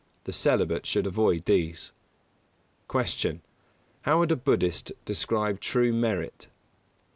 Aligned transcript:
The 0.23 0.33
celibate 0.33 0.87
should 0.87 1.05
avoid 1.05 1.45
these. 1.45 1.91
158. 2.89 3.39
Q. 3.39 3.41
_How 4.11 4.17
would 4.17 4.31
a 4.31 4.35
Buddhist 4.35 4.91
describe 5.05 5.59
true 5.59 5.93
merit? 5.93 6.47